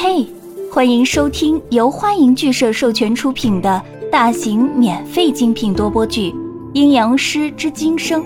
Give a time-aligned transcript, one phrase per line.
[0.00, 0.24] 嘿，
[0.72, 6.30] 欢迎收听由欢迎剧社授权出品的大型免费精品多播剧
[6.72, 8.22] 《阴阳师之今生》，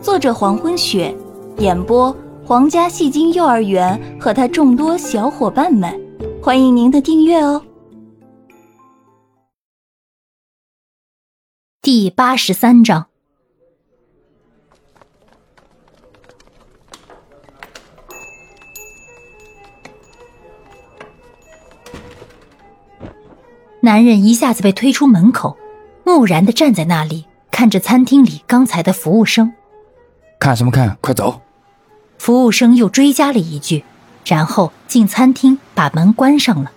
[0.00, 1.14] 作者黄昏雪，
[1.58, 5.94] 演播皇家戏精幼儿园和他众多小伙伴们，
[6.42, 7.62] 欢迎您的订阅哦。
[11.82, 13.09] 第八十三章。
[23.82, 25.56] 男人一下子被推出门口，
[26.04, 29.54] 木然的站在那里，看着餐厅里刚才的服务生。
[30.38, 30.98] 看什么看？
[31.00, 31.40] 快走！
[32.18, 33.84] 服务生又追加了一句，
[34.26, 36.72] 然后进餐厅把门关上了。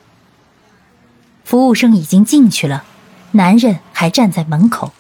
[1.44, 2.85] 服务生已经进去了，
[3.31, 4.94] 男人还站在门口。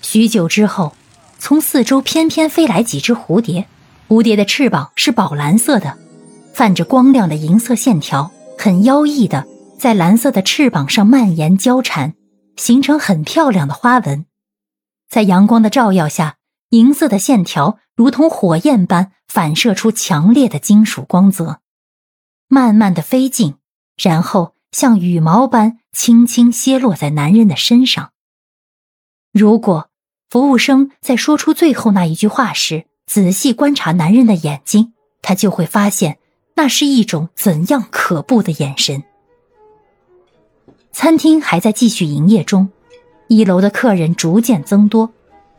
[0.00, 0.94] 许久之后，
[1.40, 3.66] 从四周翩翩飞来几只蝴蝶，
[4.06, 5.98] 蝴蝶的翅膀是宝蓝色的，
[6.54, 9.44] 泛着光亮的银色线条，很妖异的。
[9.78, 12.14] 在蓝色的翅膀上蔓延交缠，
[12.56, 14.26] 形成很漂亮的花纹。
[15.08, 16.36] 在阳光的照耀下，
[16.70, 21.60] 银色的线条如同火焰般反射出强烈的金属光泽，
[22.48, 23.54] 慢慢的飞近，
[23.96, 28.10] 然后像羽毛般轻轻歇落在男人的身上。
[29.32, 29.90] 如果
[30.28, 36.18] 服务生在说出最后那一句话时，仔细观察男人的眼睛，他就会发现
[36.56, 39.04] 那是一种怎样可怖的眼神。
[41.00, 42.68] 餐厅还在继续营业中，
[43.28, 45.08] 一楼的客人逐渐增多。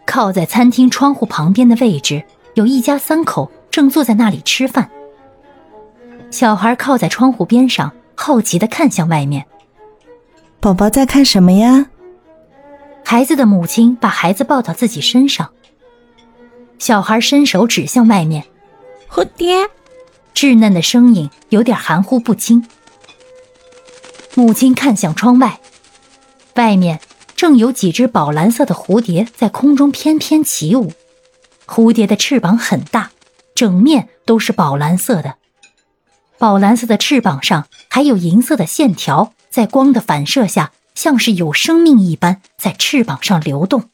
[0.06, 2.22] 靠在餐厅窗户旁边的位置，
[2.56, 4.92] 有一家三口正坐在那里吃饭。
[6.30, 9.46] 小孩靠在窗户边上，好奇的看向外面。
[10.60, 11.86] 宝宝在看什么呀？
[13.06, 15.50] 孩子的母亲把孩子抱到自己身上。
[16.80, 18.44] 小孩伸手指向外面，
[19.10, 19.56] 蝴蝶，
[20.36, 22.62] 稚嫩的声音有点含糊不清。
[24.36, 25.60] 母亲看向窗外，
[26.56, 27.00] 外面
[27.36, 30.94] 正有几只宝蓝色的蝴蝶在空中翩翩起舞。
[31.66, 33.12] 蝴蝶的翅膀很大，
[33.54, 35.36] 整面都是宝蓝色的。
[36.38, 43.90] 宝蓝色的翅膀上还有银色的线条，在光的反射下，像是有生命一般在翅膀上流动。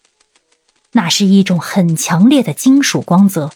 [0.92, 3.52] 那是一种很强烈的金属光泽，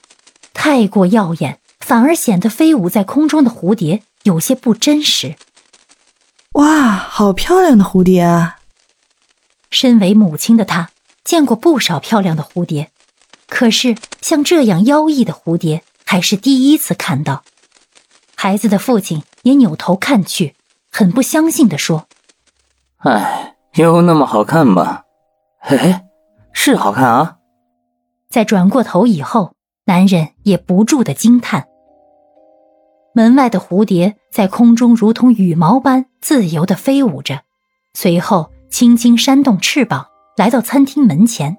[0.53, 5.35] 太过耀眼，反而显得飞舞在空中的蝴蝶有些不真实。
[6.53, 8.57] 哇，好漂亮的蝴蝶啊！
[9.69, 10.89] 身为母亲的她
[11.23, 12.91] 见过不少漂亮的蝴蝶，
[13.47, 17.43] 可是像这样妖异的蝴蝶还是第一次看到。
[18.35, 20.55] 孩子的父亲也扭头看去，
[20.91, 22.07] 很不相信的说
[23.05, 25.03] ：“哎，有那么好看吗？
[25.59, 26.01] 嘿嘿，
[26.51, 27.37] 是好看啊！”
[28.29, 29.53] 在转过头以后，
[29.85, 31.67] 男人也不住的惊叹。
[33.13, 37.41] 门外的蝴蝶在空中如同羽毛般自由地飞舞着，
[37.93, 40.05] 随后轻轻扇动翅膀，
[40.37, 41.57] 来到餐厅门前，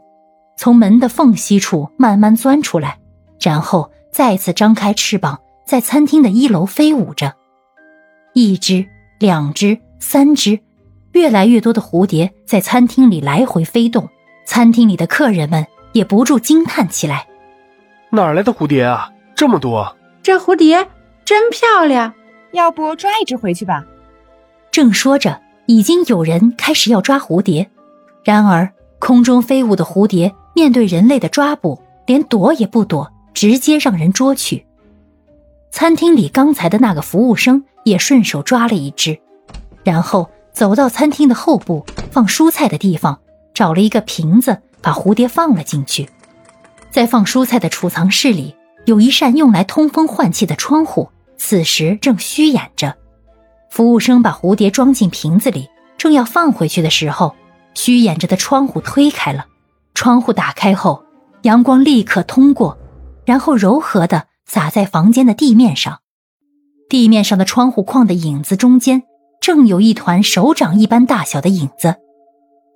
[0.57, 2.99] 从门的缝隙处慢慢钻出来，
[3.41, 7.35] 然后再次张开翅膀，在餐厅的一楼飞舞着。
[8.33, 8.87] 一只、
[9.19, 10.61] 两只、三只，
[11.13, 14.09] 越来越多的蝴蝶在餐厅里来回飞动，
[14.47, 17.27] 餐厅里的客人们也不住惊叹起来
[18.13, 19.11] ：“哪来的蝴蝶啊？
[19.35, 19.97] 这么多！
[20.23, 20.87] 这蝴蝶……”
[21.31, 22.13] 真漂亮，
[22.51, 23.85] 要不抓一只回去吧？
[24.73, 27.71] 正说着，已经有人开始要抓蝴蝶。
[28.25, 28.69] 然而，
[28.99, 34.67] 空中飞舞的蝴蝶面对人类的抓捕，连躲也不躲，直接让人捉去。
[35.71, 39.17] 餐厅里刚才的那个服务生也顺手抓了一只，
[39.85, 43.21] 然后走到餐厅的后部放蔬菜的地方，
[43.55, 46.09] 找了一个瓶子，把蝴蝶放了进去。
[46.91, 51.09] 在放蔬菜的储藏室里，有一扇用来通风换气的窗户。
[51.43, 52.95] 此时正虚掩着，
[53.71, 57.35] 服务生把蝴蝶装进瓶子里，正要放回去的时候，
[57.75, 59.47] 虚掩着的窗户推开了。
[59.95, 61.03] 窗户打开后，
[61.43, 62.79] 阳光立刻通过，
[63.25, 66.01] 然后柔和的洒在房间的地面上。
[66.91, 69.03] 地面上的窗户框的影子中间，
[69.41, 71.97] 正有一团手掌一般大小的影子，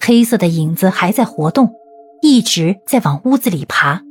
[0.00, 1.74] 黑色的影子还在活动，
[2.22, 4.02] 一直在往屋子里爬。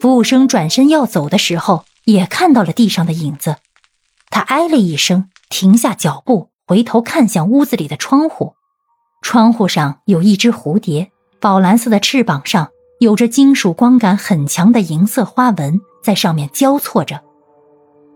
[0.00, 3.56] 服务生转身要走的时候，也看到了地上的影子。
[4.30, 8.54] 他哎了一声，停下脚步，回头看向屋子里的窗户。
[9.22, 11.10] 窗户上有一只蝴蝶，
[11.40, 12.70] 宝蓝色的翅膀上
[13.00, 17.20] 有着金属光感很强的银色花纹，在上面交错着。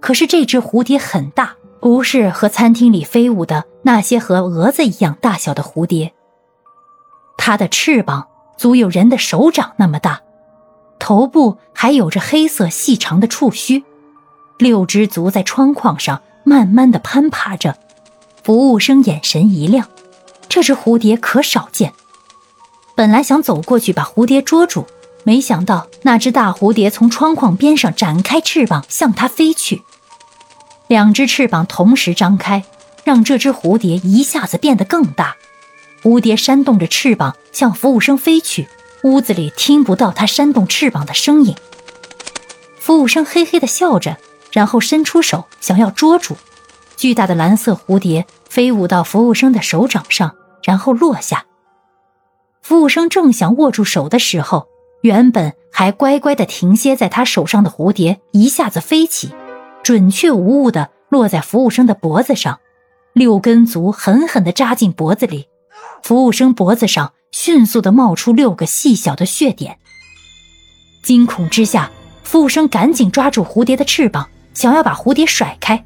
[0.00, 6.12] 可是这只蝴蝶很大，不是和餐厅里飞舞的那些和蛾子一样大小的蝴蝶。
[7.36, 10.20] 它的翅膀足有人的手掌那么大，
[11.00, 13.84] 头部还有着黑色细长的触须。
[14.62, 17.76] 六只足在窗框上慢慢的攀爬着。
[18.44, 19.88] 服务生眼神一亮，
[20.48, 21.92] 这只蝴蝶可少见。
[22.94, 24.86] 本来想走过去把蝴蝶捉住，
[25.24, 29.82] 没想到那只大蝴蝶从窗框边上展开翅膀向他飞去。
[30.86, 32.64] 两只翅膀同时张开，
[33.02, 35.36] 让这只蝴蝶一下子变得更大。
[36.02, 38.68] 蝴蝶扇动着翅膀向服务生飞去，
[39.02, 41.54] 屋子里听不到它扇动翅膀的声音。
[42.78, 44.18] 服务生嘿嘿的笑着，
[44.52, 46.36] 然后伸出手想要捉住。
[46.96, 51.46] 巨大的蓝色蝴蝶飞舞到服务生的手掌上，然后落下。
[52.62, 54.68] 服务生正想握住手的时候，
[55.02, 59.34] 原本还乖乖的停歇在他手上的蝴蝶一下子飞起，
[59.82, 62.60] 准确无误的落在服务生的脖子上，
[63.14, 65.48] 六根足狠狠的扎进脖子里，
[66.04, 69.78] 服务生脖子上迅速的冒出六个细小的血点。
[71.02, 71.90] 惊恐之下，
[72.22, 75.84] 服务生赶紧抓住蝴蝶的翅膀，想要把蝴蝶甩开。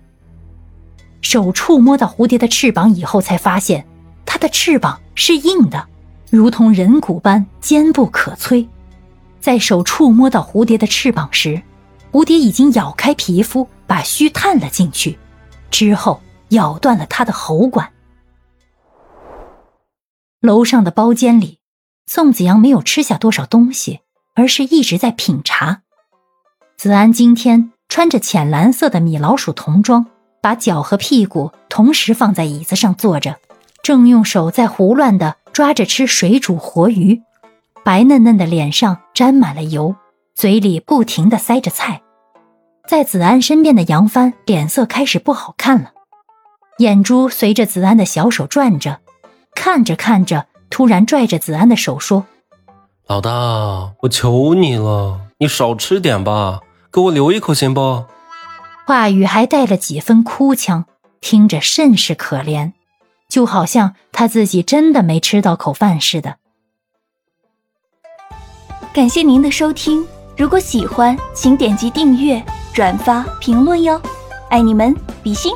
[1.21, 3.87] 手触摸到蝴蝶的翅膀以后，才发现
[4.25, 5.89] 它的翅膀是硬的，
[6.31, 8.69] 如同人骨般坚不可摧。
[9.41, 11.63] 在手触摸到蝴蝶的翅膀时，
[12.13, 15.19] 蝴蝶已经咬开皮肤，把须探了进去，
[15.71, 16.21] 之后
[16.51, 17.93] 咬断了它的喉管。
[20.41, 21.59] 楼上的包间里，
[22.07, 24.01] 宋子阳没有吃下多少东西，
[24.35, 25.83] 而是一直在品茶。
[26.77, 30.06] 子安今天穿着浅蓝色的米老鼠童装。
[30.43, 33.35] 把脚和屁股同时放在椅子上坐着，
[33.83, 37.21] 正用手在胡乱地抓着吃水煮活鱼，
[37.85, 39.97] 白嫩嫩的脸上沾满了油，
[40.37, 42.00] 嘴里不停地塞着菜。
[42.87, 45.91] 在子安身边的杨帆脸色开始不好看了，
[46.79, 49.00] 眼珠随着子安的小手转着，
[49.56, 52.25] 看着看着，突然拽着子安的手说
[53.09, 53.31] ：“老大，
[54.03, 56.61] 我求你了，你少吃点吧，
[56.96, 58.06] 给我留一口行不？”
[58.88, 60.87] 话语还带了几分哭腔，
[61.20, 62.72] 听着甚是可怜，
[63.28, 66.37] 就好像他自己真的没吃到口饭似的。
[68.94, 70.06] 感谢您的收听，
[70.38, 74.00] 如果喜欢，请点击订阅、转发、评论哟，
[74.48, 75.52] 爱你们，比心。